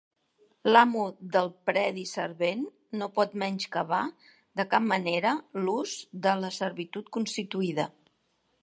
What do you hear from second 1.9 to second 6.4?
servent no pot menyscabar de cap manera l'ús de